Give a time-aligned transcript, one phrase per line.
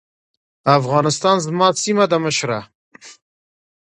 [0.79, 2.59] افغانستان زما سيمه ده مشره.